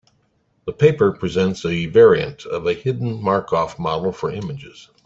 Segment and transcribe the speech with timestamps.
[0.65, 4.89] The paper presents a variant of a hidden Markov model for images.